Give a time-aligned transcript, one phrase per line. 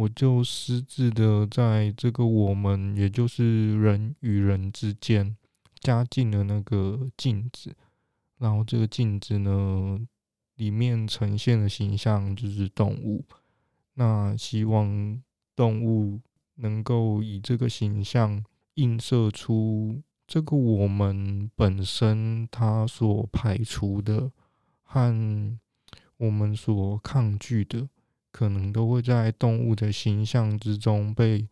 [0.00, 5.36] 我就私自的在这个我们，也就是人与人之间，
[5.78, 7.76] 加进了那个镜子，
[8.38, 10.00] 然后这个镜子呢，
[10.56, 13.26] 里面呈现的形象就是动物。
[13.92, 15.22] 那希望
[15.54, 16.18] 动物
[16.54, 18.42] 能够以这个形象
[18.76, 24.32] 映射出这个我们本身，它所排除的
[24.82, 25.58] 和
[26.16, 27.86] 我们所抗拒的，
[28.40, 31.46] 可能都会在动物的形象之中被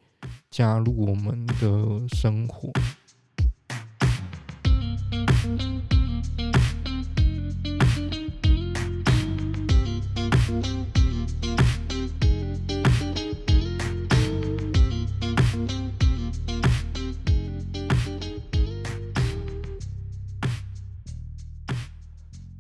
[0.51, 2.73] 加入我们的生活。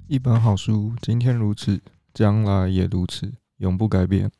[0.06, 1.80] 一本好书，今天如此，
[2.12, 4.30] 将来也如此，永不改变。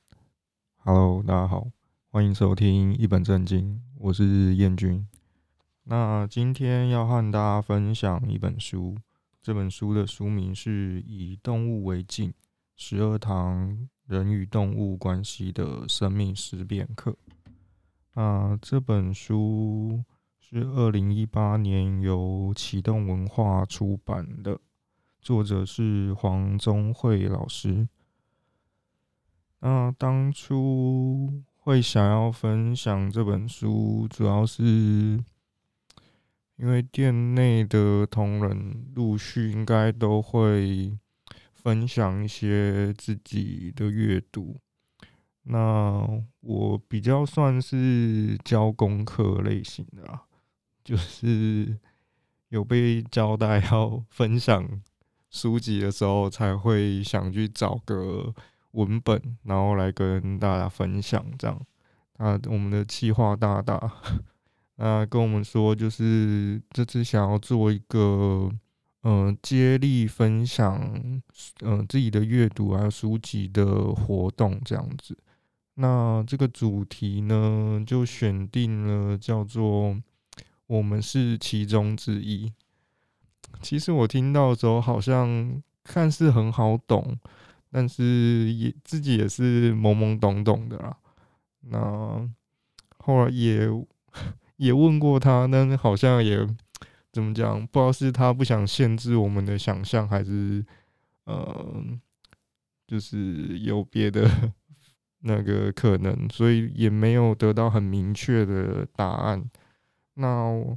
[0.77, 1.67] Hello，大家好，
[2.09, 5.05] 欢迎收听一本正经，我是彦君。
[5.83, 8.97] 那今天要和大家分享一本书，
[9.43, 12.33] 这本书的书名是《以动物为镜：
[12.77, 17.11] 十二堂人与动物关系的生命思辨课》。
[18.15, 20.05] 那这本书
[20.39, 24.61] 是二零一八年由启动文化出版的。
[25.21, 27.89] 作者是黄宗慧老师。
[29.61, 34.63] 那当初会想要分享这本书，主要是
[36.57, 40.97] 因为店内的同仁陆续应该都会
[41.53, 44.61] 分享一些自己的阅读。
[45.43, 46.07] 那
[46.41, 50.23] 我比较算是教功课类型的啦，
[50.85, 51.79] 就是
[52.49, 54.81] 有被交代要分享。
[55.31, 58.35] 书籍的时候才会想去找个
[58.73, 61.61] 文本，然后来跟大家分享这样。
[62.19, 63.93] 啊，我们的企划大大，
[64.77, 68.51] 那跟我们说，就是这次想要做一个，
[69.03, 70.81] 嗯、接力分享，
[71.61, 75.17] 嗯、自己的阅读啊书籍的活动这样子。
[75.75, 79.97] 那这个主题呢，就选定了叫做
[80.67, 82.53] “我们是其中之一”。
[83.63, 87.17] 其实我听到的时候，好像看似很好懂，
[87.71, 90.97] 但是也自己也是懵懵懂懂的啦。
[91.61, 92.29] 那
[92.99, 93.69] 后来也
[94.57, 96.47] 也问过他，但是好像也
[97.13, 100.65] 怎么讲，不知道是他不想限制我们的想象，还是
[101.25, 101.83] 呃，
[102.87, 104.29] 就是有别的
[105.21, 109.51] 那个可能，所以也没有得到很明确的答案。
[110.15, 110.77] 那。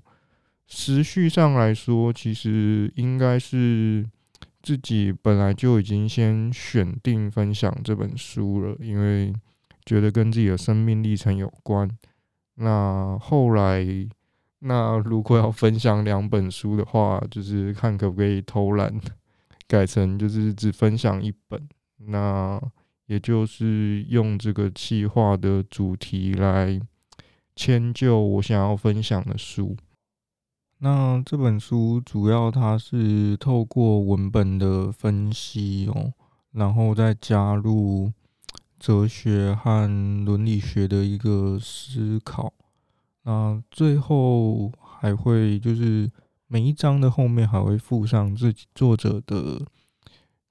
[0.74, 4.08] 时序上来说，其实应该是
[4.62, 9.34] 自己本来就已经先选定分享这本书了，因为
[9.86, 11.90] 觉得跟自己的生命历程有关。
[12.56, 13.86] 那后来，
[14.60, 18.94] 那如果要分享两本书的话，就是看可不可以偷懒，
[19.68, 21.68] 改成就是只分享一本。
[21.98, 22.62] 那
[23.08, 26.80] 也就是用这个企划的主题来
[27.56, 29.76] 迁就我想要分享的书。
[30.84, 36.12] 那这本书主要它是透过文本的分析哦，
[36.54, 38.12] 然后再加入
[38.80, 39.88] 哲学和
[40.26, 42.52] 伦理学的一个思考。
[43.22, 46.12] 那最后还会就是
[46.48, 49.62] 每一章的后面还会附上自己作者的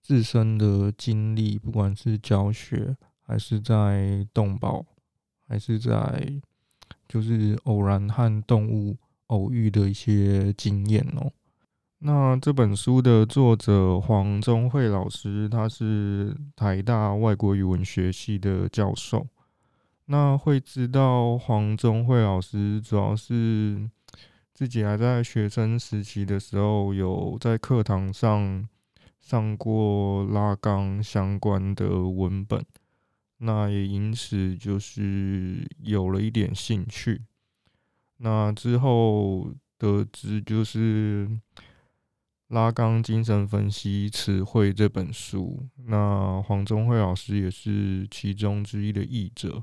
[0.01, 4.87] 自身的经历，不管是教学还是在动保，
[5.49, 6.41] 还是在
[7.09, 8.97] 就是偶然和动物。
[9.31, 11.33] 偶遇的一些经验哦。
[12.03, 19.27] 那这本书的作者黄宗慧老师，他是台大外国语文学系的教授。
[20.07, 23.89] 那会知道黄宗慧老师，主要是
[24.55, 28.67] 自己还在学生时期的时候，有在课堂上
[29.21, 32.65] 上过拉冈相关的文本，
[33.39, 37.23] 那也因此就是有了一点兴趣。
[38.23, 41.27] 那之后得知，就是
[42.49, 49.63] 《拉冈精神分析词汇》这本书，那黄宗慧老师也是其中之一的译者，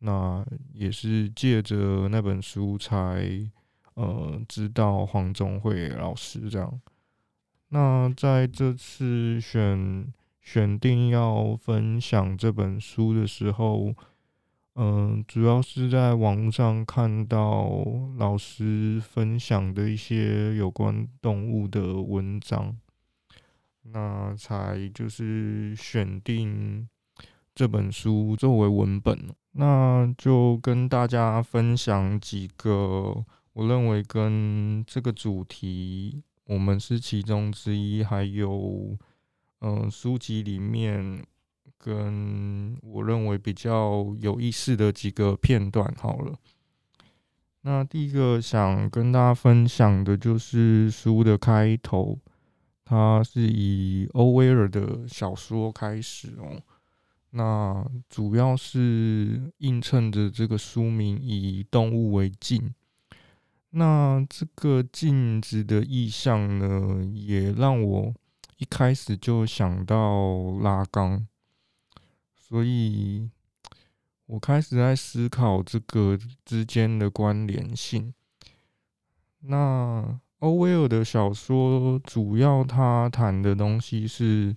[0.00, 3.48] 那也是借着那本书才
[3.94, 6.80] 呃知道黄宗慧老师这样。
[7.68, 13.94] 那在这次选选定要分享这本书的时候。
[14.74, 17.68] 嗯，主要是在网上看到
[18.16, 22.74] 老师分享的一些有关动物的文章，
[23.82, 26.88] 那才就是选定
[27.54, 29.28] 这本书作为文本。
[29.52, 33.22] 那就跟大家分享几个
[33.52, 38.96] 我认为跟这个主题，我们是其中之一，还有
[39.60, 41.22] 嗯、呃、书籍里面
[41.82, 45.92] 跟我认为比较有意思的几个片段。
[45.98, 46.38] 好了，
[47.62, 52.16] 那第一个想跟大家分享的就是书的开头，
[52.84, 56.62] 它是以欧威尔的小说开始哦。
[57.30, 62.72] 那主要是映衬着这个书名以动物为镜，
[63.70, 68.14] 那这个镜子的意象呢，也让我
[68.58, 71.26] 一开始就想到拉缸，
[72.52, 73.30] 所以
[74.26, 78.12] 我开始在思考这个之间的关联性。
[79.40, 84.54] 那欧威尔的小说主要他谈的东西是。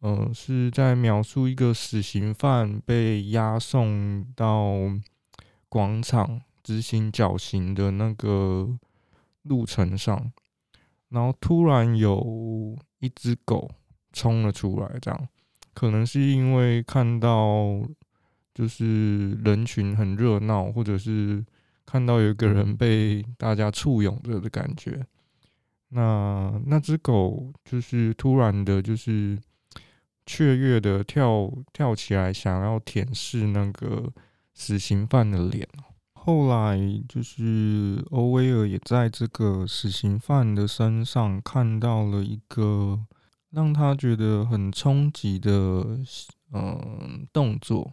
[0.00, 4.72] 呃，是在描述一个死刑犯被押送到
[5.68, 8.76] 广场执行绞刑的那个
[9.42, 10.32] 路程上，
[11.10, 13.70] 然后突然有一只狗
[14.12, 15.28] 冲了出来，这样
[15.74, 17.82] 可能是因为看到
[18.54, 21.44] 就是人群很热闹，或者是
[21.84, 25.06] 看到有一个人被大家簇拥着的感觉。
[25.88, 29.38] 那那只狗就是突然的，就是。
[30.24, 34.08] 雀跃的跳跳起来，想要舔舐那个
[34.54, 35.68] 死刑犯的脸。
[36.12, 36.78] 后来
[37.08, 43.00] 就是欧威尔也在这个死刑犯的身上看到了一个
[43.52, 45.48] 让他觉得很冲击的
[46.52, 47.92] 嗯、动作，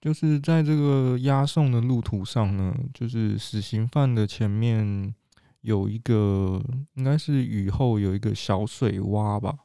[0.00, 5.14] 就是在这个押送的路途上呢，就是死刑犯的前面
[5.62, 6.62] 有一个
[6.94, 9.58] 应该是雨后有一个小水洼吧。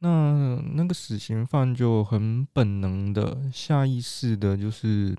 [0.00, 5.16] 那那个死刑犯就很本能的、下意识的，就是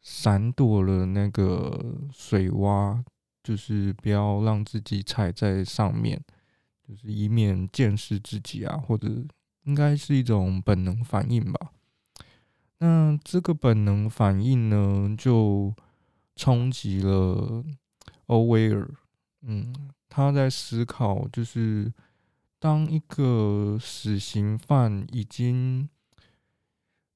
[0.00, 3.02] 闪躲了那个水洼，
[3.44, 6.24] 就是不要让自己踩在上面，
[6.86, 9.08] 就是以免见识自己啊，或者
[9.64, 11.72] 应该是一种本能反应吧。
[12.78, 15.74] 那这个本能反应呢，就
[16.36, 17.64] 冲击了
[18.26, 18.90] 欧威尔。
[19.42, 19.72] 嗯，
[20.08, 21.92] 他在思考，就是。
[22.62, 25.88] 当一个死刑犯已经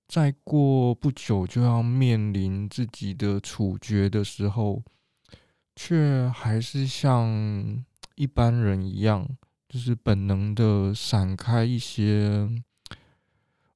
[0.08, 4.82] 再过不久就要面临自己的处决的时候，
[5.76, 7.84] 却还是像
[8.16, 9.24] 一般人一样，
[9.76, 12.48] 就是本能的闪开一些，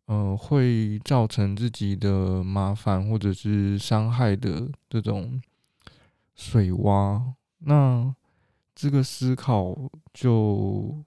[0.06, 5.38] 呃，会造成自己的麻烦或者是伤害的这种
[6.34, 8.14] 水洼，那
[8.74, 9.76] 这个思考
[10.14, 11.04] 就。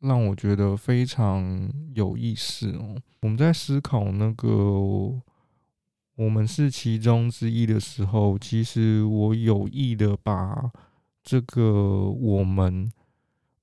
[0.00, 2.94] 让我觉得非常有意思哦。
[3.22, 4.48] 我们在思考那个
[6.16, 10.70] 我们是其中之一的时候，其实我有意的把
[11.22, 12.92] 这个我们，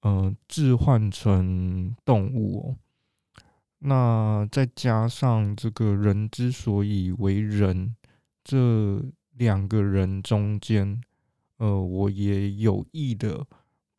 [0.04, 2.78] 呃，置换成动物哦。
[3.80, 7.96] 那再加上这个人之所以为人，
[8.44, 11.02] 这两个人中间，
[11.58, 13.46] 呃，我也有意的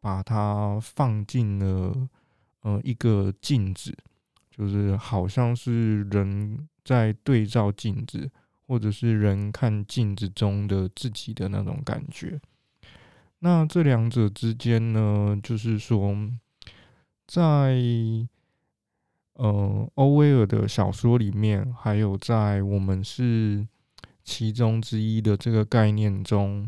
[0.01, 2.09] 把它放进了。
[2.67, 3.95] 呃，一个镜子，
[4.51, 8.31] 就是好像是人在对照镜子，
[8.67, 12.41] 或者是人看镜子中的自己的那种感觉。
[13.45, 16.17] 那这两者之间呢，就是说，
[17.27, 17.79] 在
[19.35, 23.69] 呃欧威尔的小说里面，还有在我们是
[24.25, 26.67] 其中之一的这个概念中，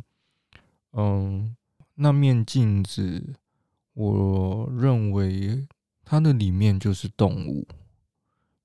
[0.93, 1.57] 嗯、
[1.95, 3.35] 那面镜子，
[3.95, 5.67] 我认为。
[6.09, 7.67] 它的里面就是动物，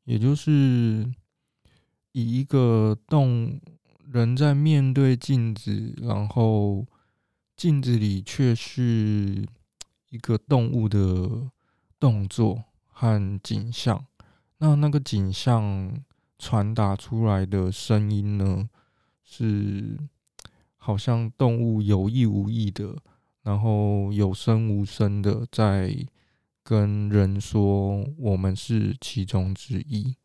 [0.03, 1.11] 也就是
[2.11, 3.59] 以一个动
[4.05, 6.85] 人在面对镜子，然后
[7.61, 9.47] 镜子里却是
[10.09, 11.51] 一个动物的
[11.99, 14.03] 动作和景象。
[14.57, 15.93] 那那个景象
[16.39, 18.67] 传达出来的声音呢，
[19.23, 19.95] 是
[20.75, 22.97] 好像动物有意无意的，
[23.43, 25.95] 然后有声无声的在。
[26.63, 30.15] 跟人说，我们是其中之一，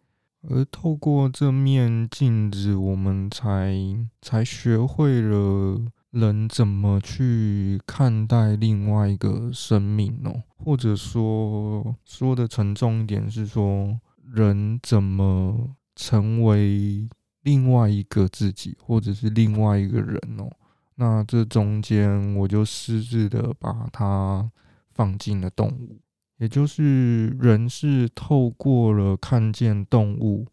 [0.43, 3.75] 而透过这面镜子，我们才
[4.23, 5.83] 才学会了
[6.19, 14.01] 人怎么去看待另外一个生命哦，或者说说的沉重一点是说，
[14.33, 17.07] 人怎么成为
[17.43, 20.51] 另外一个自己，或者是另外一个人哦。
[20.95, 24.51] 那这中间，我就私自的把它
[24.95, 26.01] 放进了动物。
[26.39, 30.47] 也就是人是透过了看见动物，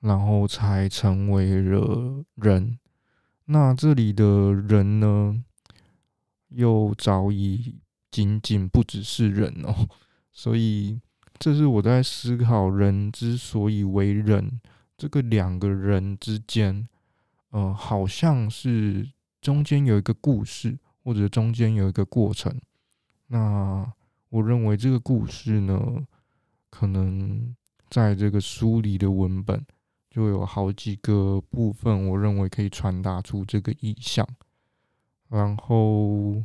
[0.00, 2.78] 然后才成为了人。
[3.46, 5.42] 那这里的人呢，
[6.48, 7.76] 又早已
[8.10, 9.88] 仅仅不只是人哦。
[10.32, 11.00] 所以，
[11.38, 14.60] 这是我在思考人之所以为人，
[14.96, 16.88] 这个两个人之间，
[17.50, 19.10] 呃，好像是
[19.40, 22.58] 中间有一个故事，或者中间有一个过程。
[23.26, 23.92] 那
[24.30, 26.06] 我认为这个故事呢，
[26.70, 27.54] 可能
[27.90, 29.64] 在这个书里的文本
[30.14, 34.24] 就有好几个部分，我认为可以传达出这个意象，
[35.28, 36.44] 然后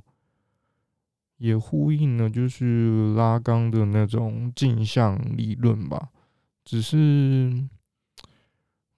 [1.38, 6.10] 也呼应了就是拉冈的那种镜像理论吧。
[6.66, 7.70] 只是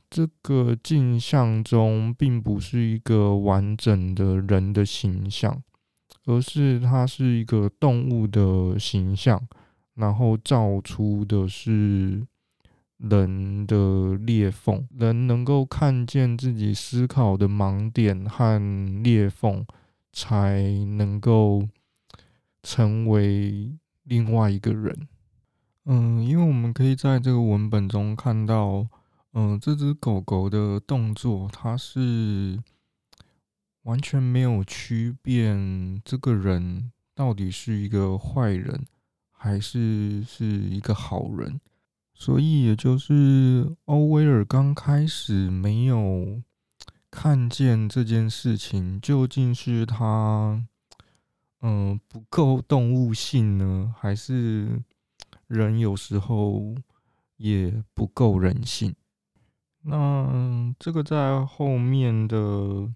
[0.09, 5.61] 这个镜像中并不是一个完整的人的形象。
[6.25, 9.41] 而是它是一个动物的形象，
[9.95, 12.23] 然后照出的是
[13.01, 19.65] 人的裂缝，人能够看见自己思考的盲点和裂缝，
[20.11, 20.61] 才
[20.97, 21.67] 能够
[22.61, 25.07] 成为另外一个人。
[25.85, 28.87] 嗯，因为我们可以在这个文本中看到，
[29.33, 32.59] 嗯，这只狗狗的动作，它是。
[33.85, 38.85] 完全没有区辨，这个人到底是一个坏人，
[39.31, 41.59] 还是是一个好人。
[42.21, 46.39] 所以，也就是欧威尔刚开始没有
[47.09, 50.63] 看见这件事情，究竟是他
[51.61, 54.83] 嗯、不够动物性呢，还是
[55.47, 56.75] 人有时候
[57.37, 58.93] 也不够人性？
[59.81, 62.87] 那这个在后面的。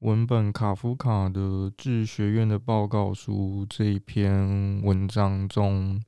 [0.00, 1.40] 文本卡夫卡的
[1.74, 5.98] 《致学院的报告书》这一篇文章中，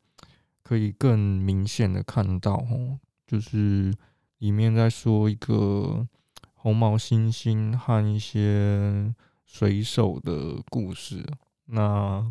[0.69, 3.91] 可以更明显的看到，哦，就是
[4.37, 6.07] 里面在说一个
[6.53, 9.15] 红毛猩猩和一些
[9.47, 11.25] 水手的故事。
[11.65, 12.31] 那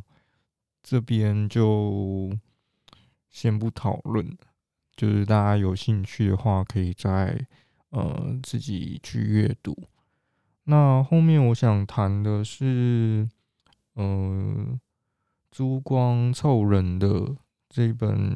[0.83, 2.31] 这边就
[3.27, 4.37] 先不讨论，
[4.95, 7.43] 就是大家有兴趣的话，可以再
[7.89, 9.75] 呃自己去阅读。
[10.65, 13.27] 那后面我想谈的是，
[13.95, 14.79] 呃，
[15.49, 17.35] 珠光凑人的
[17.77, 18.09] 这一本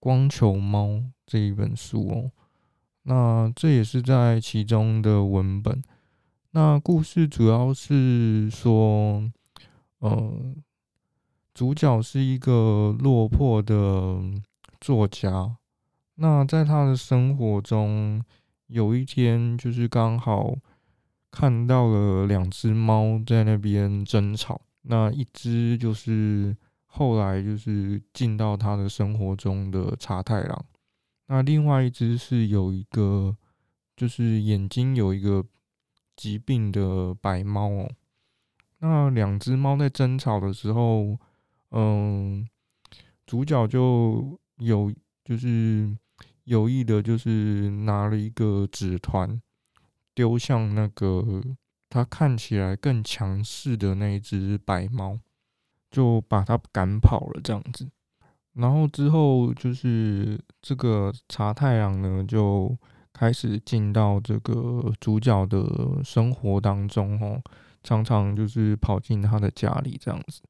[0.00, 0.86] 光球猫》
[1.24, 2.32] 这一本书哦。
[3.04, 5.80] 那这也是在其中的文本。
[6.50, 9.30] 那故事主要是说，
[10.00, 10.56] 呃，
[11.54, 14.20] 主角是一个落魄的
[14.80, 15.56] 作家。
[16.16, 18.20] 那在他的生活中，
[18.66, 20.56] 有一天就是刚好。
[21.30, 26.56] 看到了两只猫在那边争吵，那一只就是
[26.92, 30.64] 后来就是进到他的生活中的茶太郎，
[31.26, 33.36] 那另外一只是有一个
[33.96, 35.44] 就是眼睛有一个
[36.16, 37.90] 疾病的白猫哦。
[38.80, 41.16] 那两只猫在争吵的时候，
[41.70, 42.46] 嗯，
[43.24, 44.92] 主角就有
[45.24, 45.96] 就是
[46.44, 49.40] 有意的，就是拿了一个纸团。
[50.12, 51.40] 丢向那个
[51.88, 55.18] 他看起来更强势的那一只白猫，
[55.90, 57.88] 就把它赶跑了这样子。
[58.54, 62.76] 然后之后就是这个茶太郎呢，就
[63.12, 67.40] 开始进到这个主角的生活当中哦，
[67.82, 70.42] 常常就是跑进他的家里这样子。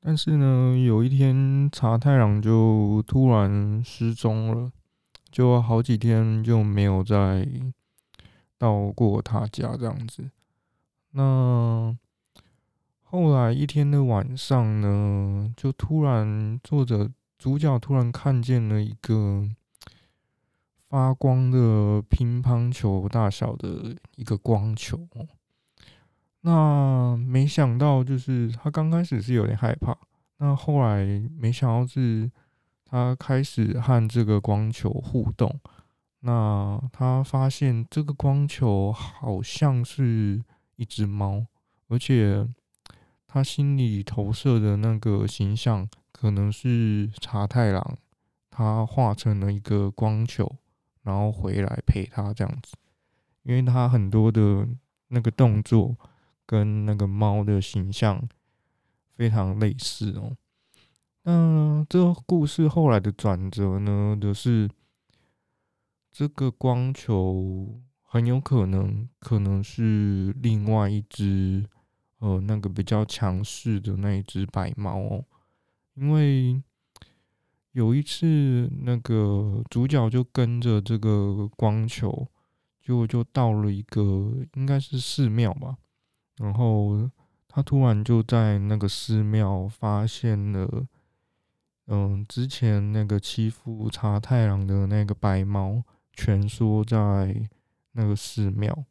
[0.00, 4.70] 但是呢，有一天茶太郎就突然失踪了，
[5.30, 7.46] 就好几天就没有再。
[8.60, 10.28] 到过他家这样子，
[11.12, 11.96] 那
[13.10, 19.48] 后来一天的晚上呢，就突然作者主角突然看见了一个
[20.90, 25.08] 发光的乒乓球大小的一个光球。
[26.42, 29.96] 那没想到就是他刚开始是有点害怕，
[30.36, 31.06] 那后来
[31.38, 32.30] 没想到是
[32.84, 35.58] 他开始和这个光球互动。
[36.20, 40.42] 那他发现这个光球好像是
[40.76, 41.46] 一只猫，
[41.88, 42.46] 而且
[43.28, 47.96] 他心里投射的那个形象可能是茶太郎，
[48.50, 50.56] 他化成了一个光球，
[51.02, 52.74] 然后回来陪他这样子，
[53.44, 54.66] 因为他很多的
[55.06, 55.96] 那个动作
[56.44, 58.28] 跟那个猫的形象
[59.14, 60.36] 非常类似哦。
[61.22, 64.68] 那这个故事后来的转折呢，就是。
[66.10, 71.64] 这个光球很有可能可能是另外一只，
[72.18, 75.24] 呃，那个比较强势的那一只白猫哦，
[75.94, 76.60] 因为
[77.72, 82.26] 有一次那个主角就跟着这个光球
[82.82, 85.76] 结果就到了一个应该是寺庙吧，
[86.38, 87.08] 然后
[87.46, 90.86] 他突然就在那个寺庙发现了，
[91.86, 95.84] 嗯，之前那个欺负茶太郎的那个白猫
[96.14, 97.48] 蜷缩在
[97.92, 98.84] 那个寺庙，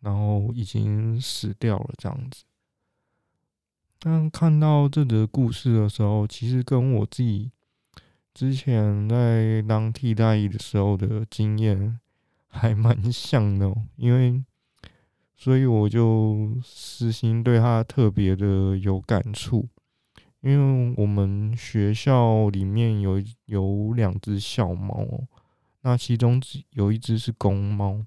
[0.00, 2.44] 然后已经死掉了这样子。
[3.98, 7.50] 但看到这则故事的时候，其实跟我自己
[8.32, 11.98] 之前在当替代役的时候的经验。
[12.50, 14.42] 还蛮像的，因为
[15.36, 19.68] 所以我就私心对他特别的有感触，
[20.40, 25.06] 因为我们学校里面有有两只小猫，
[25.82, 28.02] 那其中有一只是公猫，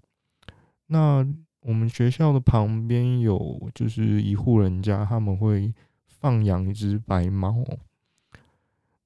[0.87, 1.23] 那
[1.61, 5.73] 我们学校的旁边有就是一户人家，他们会
[6.07, 7.63] 放养一只白猫，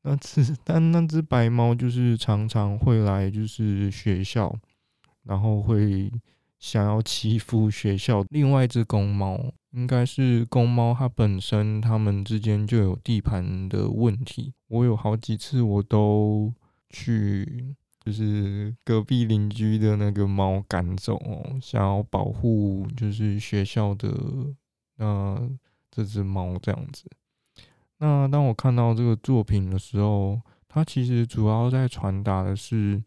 [0.02, 4.56] 那只但那只白猫就是常常会来就是学校。
[5.28, 6.12] 然后会
[6.60, 14.54] 想要欺负学校另外一只公猫，应该是公猫它本身，它们之间就有地盘的问题。
[14.68, 16.54] 我有好几次我都
[16.92, 21.20] 去，就是隔壁邻居的那个猫赶走，
[21.62, 24.14] 想要保护就是学校的
[24.98, 25.50] 那
[25.90, 27.10] 这只猫这样子。
[27.98, 33.04] 那当我看到这个作品的时候，它其实主要在传达的是。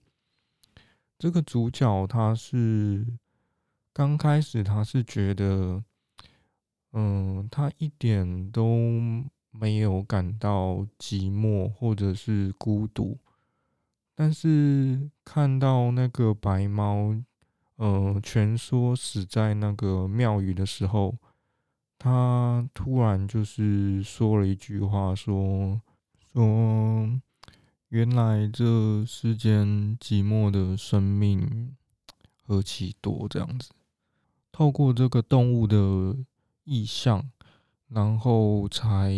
[1.20, 3.04] 这个主角他是
[3.92, 5.82] 刚开始他是觉得，
[6.92, 8.88] 嗯，他一点都
[9.50, 13.18] 没有感到寂寞或者是孤独，
[14.20, 17.14] 但是看到那个白猫，
[17.76, 21.14] 呃，蜷缩死在那个庙宇的时候，
[21.96, 25.80] 他突然就是说了一句话说，
[26.32, 27.20] 说说。
[27.90, 31.76] 原来这世间寂寞的生命
[32.44, 33.70] 何其多，这样子。
[34.50, 36.16] 透过这个动物的
[36.64, 37.30] 意象，
[37.86, 39.14] 然后才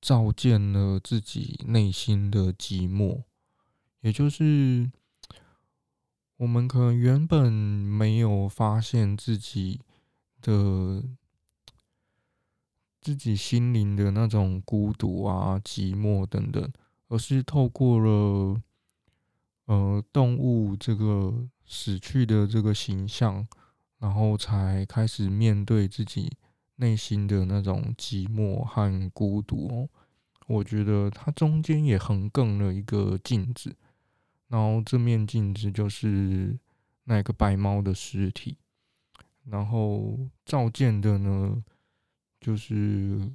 [0.00, 3.22] 照见了自己内心的寂寞。
[4.00, 4.90] 也就是
[6.36, 9.80] 我们可能原本没有发现自己
[10.40, 11.02] 的
[13.00, 16.70] 自己心灵的那种孤独啊、寂寞等等。
[17.10, 18.60] 而是透过了，
[19.64, 23.48] 呃，动物这个死去的这个形象，
[23.98, 26.30] 然后才开始面对自己
[26.76, 29.88] 内心的那种寂寞和孤独。
[30.48, 33.74] 我觉得它中间也横亘了一个镜子，
[34.48, 36.58] 然后这面镜子就是
[37.04, 38.58] 那个白猫的尸体，
[39.44, 41.62] 然后照见的呢，
[42.40, 43.32] 就是。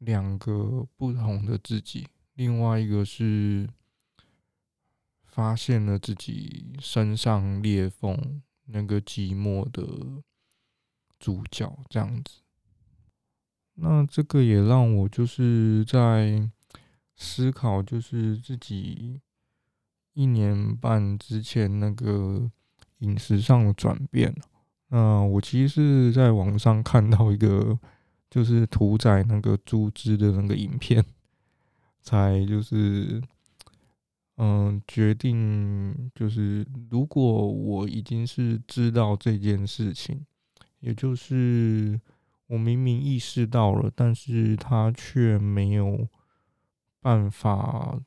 [0.00, 3.68] 两个不同的自己，另外一个是
[5.24, 10.22] 发现了自己身上裂缝那个寂寞的
[11.18, 12.40] 主角，这样子。
[13.74, 16.50] 那这个也让我就是在
[17.20, 19.20] 思考，就是自己
[20.14, 22.50] 一年半之前那个
[22.98, 24.34] 饮食上的转变。
[24.88, 27.78] 那我其实是在网上看到一个。
[28.32, 31.04] 就是屠宰那个猪只的那个影片，
[32.00, 33.20] 才就是，
[34.36, 40.24] 嗯，决定就是，如果我已经是知道这件事情，
[40.78, 42.00] 也就是
[42.46, 46.06] 我明明意识到了，但是他却没有
[47.00, 48.00] 办法，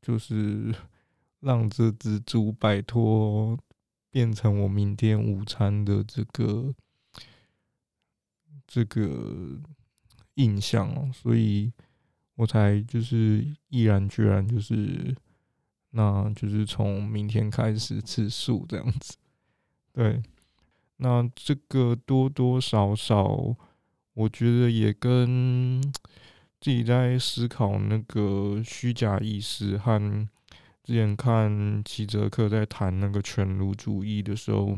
[0.00, 0.74] 就是
[1.40, 3.58] 让这只猪摆脱
[4.10, 6.74] 变成我明天午餐的这个。
[8.72, 9.60] 这个
[10.34, 11.72] 印象哦，所以
[12.36, 15.12] 我才就是毅然决然，就是
[15.90, 19.16] 那就是从明天开始吃素这样子。
[19.92, 20.22] 对，
[20.98, 23.56] 那这个多多少少，
[24.14, 25.82] 我觉得也跟
[26.60, 29.98] 自己在思考那个虚假意识和
[30.84, 34.76] 之前看齐泽克在谈那个犬儒主义的时候，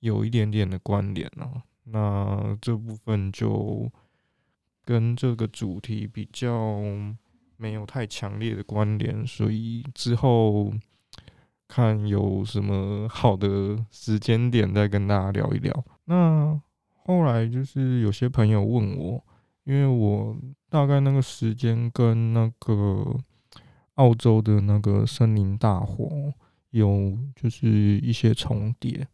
[0.00, 1.62] 有一点点的关联哦。
[1.84, 3.90] 那这部分就
[4.84, 6.80] 跟这个主题比较
[7.56, 10.72] 没有太强烈的关联，所以之后
[11.68, 15.84] 看有什么好的时间点再跟大家聊一聊。
[16.04, 16.58] 那
[17.04, 19.22] 后来就是有些朋友问我，
[19.64, 20.36] 因为我
[20.68, 23.18] 大概那个时间跟那个
[23.94, 26.32] 澳洲的那个森林大火
[26.70, 29.06] 有就是一些重叠。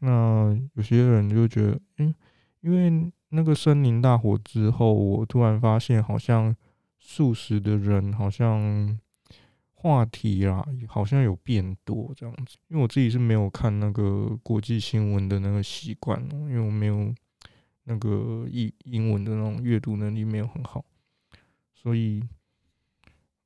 [0.00, 2.14] 那有些人就觉得，嗯，
[2.60, 6.54] 因为那个森林大火之后，我突然发现，好像
[6.98, 8.98] 素食的人好像
[9.74, 12.56] 话题啦，好像有变多这样子。
[12.68, 17.14] 因为我自己是没有看那个国际新闻的那个习惯，因为我没有
[17.84, 20.84] 那个英英文的那种阅读能力没有很好，
[21.74, 22.22] 所以，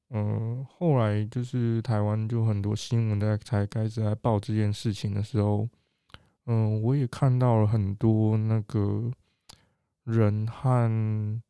[0.08, 5.68] 呃，后来就是台湾就很多新闻在才开始来报这件事情的时候，
[6.46, 9.10] 嗯、我也看到了很多那个
[10.04, 11.40] 人和。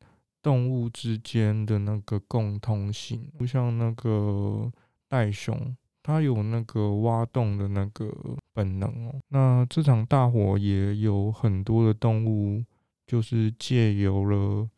[0.42, 4.70] 动物之间的那个共通性，不像那个
[5.08, 8.08] 袋熊，它有那个挖洞的那个
[8.52, 9.20] 本能哦。
[9.30, 12.62] 那这场大火也有很多的动物，
[13.06, 14.68] 就是借由了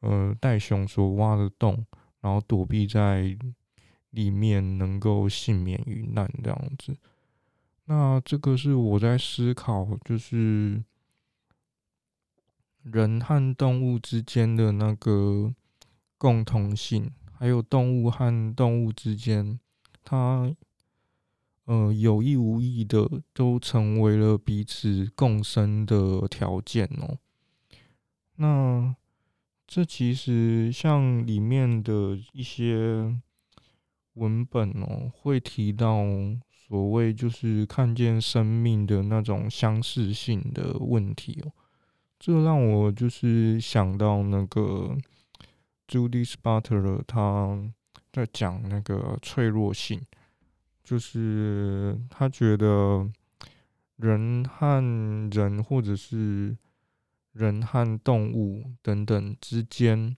[0.00, 1.86] 呃袋熊所挖的洞，
[2.20, 3.36] 然后躲避在
[4.10, 6.96] 里面，能够幸免于难这样子。
[7.84, 10.82] 那这个是我在思考，就是。
[12.82, 15.54] 人和动物之间的那个
[16.18, 19.58] 共同性，还有动物和动物之间，
[20.04, 20.54] 它
[21.64, 27.16] 呃有意无意的都成为了彼此共生的条件哦。
[28.36, 28.94] 那
[29.66, 33.16] 这其实像里面的一些
[34.14, 36.04] 文本哦，会提到
[36.50, 41.52] 所谓就是看见生命的那种相似性的问题哦。
[42.18, 44.96] 这让我就是想到那个
[45.86, 47.58] Judith Butler，他
[48.12, 50.00] 在讲那个脆弱性，
[50.82, 53.10] 就是他觉得
[53.96, 54.80] 人和
[55.30, 56.56] 人，或者是
[57.34, 60.16] 人和动物等等之间，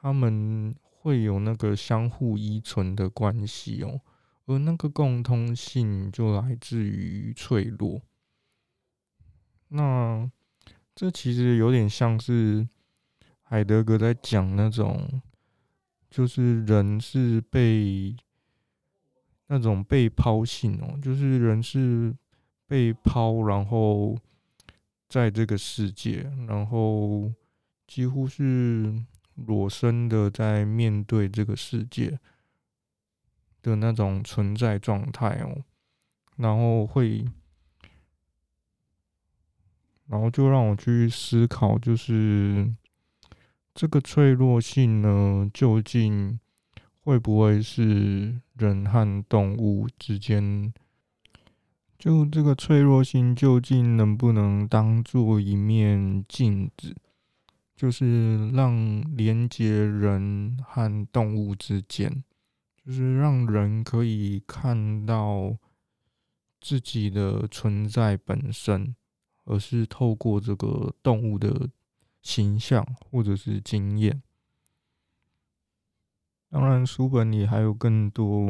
[0.00, 4.00] 他们会有那个相互依存的关系哦，
[4.46, 8.00] 而那个共通性就来自于脆弱。
[9.70, 10.30] 那。
[10.92, 12.68] 这其实有点像是
[13.40, 15.22] 海德格在讲那种，
[16.10, 18.14] 就是人是被
[19.46, 22.14] 那种被抛性哦，就是人是
[22.66, 24.18] 被抛，然后
[25.10, 27.30] 在这个世界，然后
[27.86, 28.94] 几乎是
[29.34, 32.18] 裸身的在面对这个世界
[33.60, 35.62] 的那种存在状态哦，
[36.36, 37.26] 然后会。
[40.06, 42.74] 然后就让我去思考，就是
[43.72, 46.40] 这个脆弱性呢，究竟
[47.04, 50.74] 会不会是人和动物之间？
[52.00, 56.96] 就这个脆弱性，究竟能不能当做一面镜子，
[57.76, 62.24] 就是让连接人和动物之间，
[62.84, 65.54] 就是让人可以看到
[66.58, 68.96] 自己的存在本身。
[69.44, 71.68] 而是透过这个动物的
[72.22, 74.22] 形象或者是经验。
[76.50, 78.48] 当然，书本里还有更多、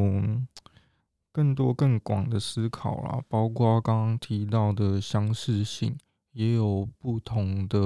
[1.32, 5.96] 更多、更广的思考啦，包括刚刚提到的相似性，
[6.32, 7.78] 也有不同的、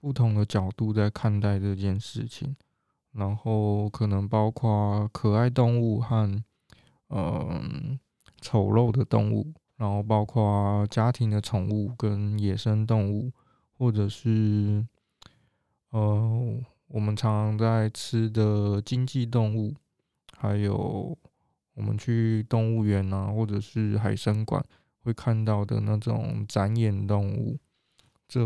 [0.00, 2.56] 不同的角度在看待这件事情。
[3.12, 6.42] 然后，可能包括可爱动物和
[7.08, 7.98] 嗯
[8.40, 9.52] 丑陋的动物。
[9.78, 13.30] 然后包括家庭的宠物跟野生动物，
[13.76, 14.82] 或者是
[15.90, 19.74] 呃我们常常在吃的经济动物，
[20.34, 21.14] 还有
[21.76, 24.60] 我们去动物园啊，或者是海生馆
[24.98, 27.56] 会看到的那种展演动物，
[28.26, 28.40] 这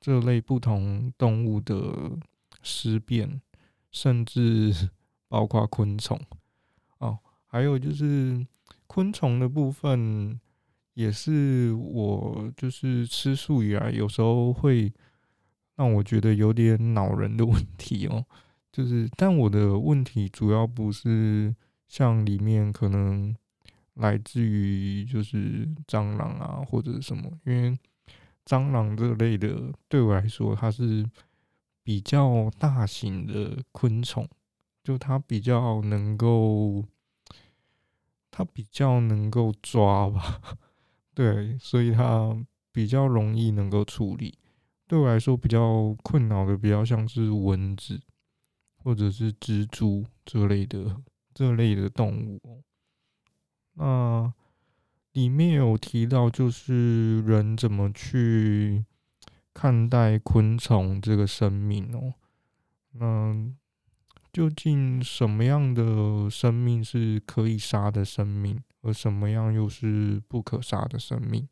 [0.00, 2.18] 这类不同动物的
[2.62, 3.42] 尸变，
[3.92, 4.90] 甚至
[5.28, 6.18] 包括昆虫
[6.96, 8.46] 哦，还有就是。
[8.92, 10.40] 昆虫的部分
[10.94, 14.92] 也是我就是吃素以来，有时候会
[15.76, 18.26] 让我觉得有点恼人的问题哦。
[18.72, 21.54] 就是，但我的问题主要不是
[21.90, 23.34] 像里面可能
[23.94, 27.76] 来自于就是蟑螂啊或者什么，因为
[28.46, 31.04] 蟑螂这类的对我来说它是
[31.82, 34.28] 比较大型的昆虫，
[34.84, 36.84] 就它比较能够。
[38.32, 40.40] 它比较能够抓吧，
[41.12, 42.34] 对，所以它
[42.70, 44.38] 比较容易能够处理。
[44.86, 48.00] 对我来说比较困扰的，比较像是蚊子
[48.76, 50.96] 或者是蜘蛛这类的
[51.34, 52.62] 这类的动物。
[53.74, 54.32] 那
[55.12, 58.84] 里面有提到，就是人怎么去
[59.54, 62.14] 看待昆虫这个生命哦。
[62.92, 63.52] 那。
[64.32, 71.48] 究竟什么样的生命是可以杀的生命，而什么样又是不可杀的生命？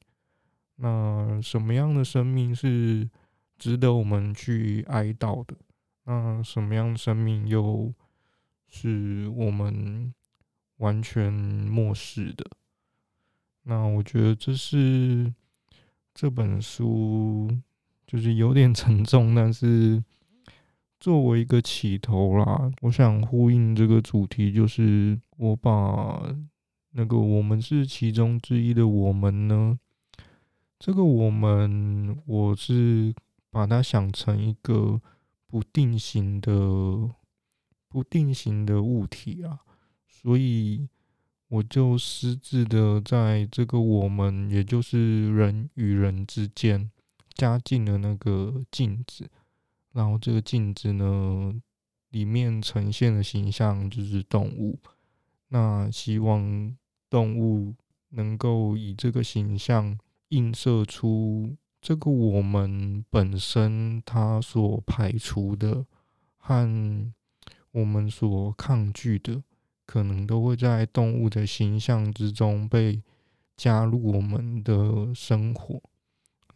[0.77, 3.11] 那什么样的生命是
[3.59, 5.57] 值得我们去哀悼的？
[6.05, 7.93] 那什么样的生命又
[8.69, 10.13] 是我们
[10.77, 12.47] 完全漠视的。
[13.65, 15.35] 那我觉得这是
[16.15, 17.51] 这本书
[18.07, 20.03] 就是有点沉重，但是
[20.99, 26.35] 作为一个起头啦，我想呼应这个主题，就是我把
[26.93, 29.79] 那个我们是其中之一的我们呢，
[30.79, 33.15] 这个我们我是
[33.51, 35.01] 把它想成一个
[35.47, 36.53] 不定型的
[37.89, 39.61] 不定型的物体啊，
[40.07, 40.89] 所以。
[41.51, 46.91] 我就私自的在这个我们，也就是人与人之间，
[47.33, 49.31] 加进了那个镜子，
[49.93, 51.59] 然后这个镜子呢，
[52.11, 54.79] 里面呈现的形象就是动物。
[55.49, 56.77] 那希望
[57.09, 57.75] 动物
[58.11, 59.99] 能够以这个形象
[60.29, 65.87] 映射出这个我们本身，它所排除的
[66.37, 67.15] 和
[67.73, 69.43] 我们所抗拒的。
[69.87, 73.03] 可能都会在动物的形象之中被
[73.57, 75.81] 加入我们的生活，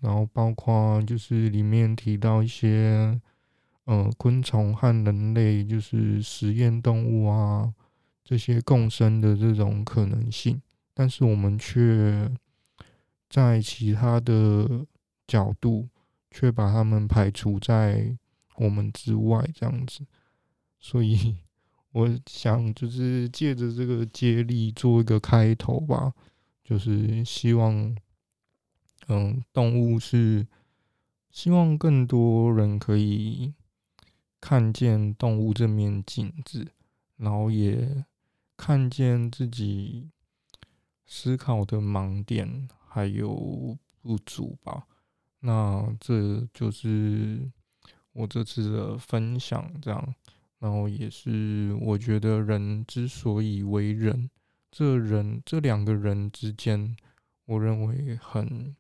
[0.01, 3.19] 然后包括就是里面提到一些，
[3.85, 7.73] 呃，昆虫和人类就是实验动物啊，
[8.23, 10.61] 这些共生的这种可能性，
[10.93, 12.31] 但是我们却
[13.31, 14.87] 在其他的
[15.27, 15.89] 角度
[16.31, 18.15] 却把它们排除在
[18.57, 20.05] 我们之外，这样子，
[20.83, 21.39] 所以。
[21.95, 26.15] 我想就是借着这个接力做一个开头吧，
[26.65, 27.95] 就是希望，
[29.09, 30.47] 嗯，动物是
[31.31, 33.53] 希望更多人可以
[34.41, 36.67] 看见动物这面镜子，
[37.19, 38.07] 然后也
[38.57, 40.09] 看见自己
[41.05, 44.87] 思考的盲点还有不足吧。
[45.41, 47.53] 那这就是
[48.15, 50.15] 我这次的分享，这样。
[50.63, 54.31] 然后也是，我觉得人之所以为人，
[54.71, 56.97] 这人这两个人之间，
[57.47, 58.77] 我认为很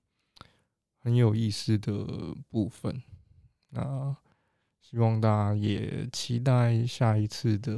[1.00, 3.02] 很有意思的部分。
[3.70, 4.16] 那
[4.80, 7.76] 希望大家也期待下一次的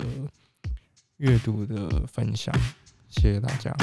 [1.17, 2.55] 阅读的分享，
[3.09, 3.75] 谢谢大家。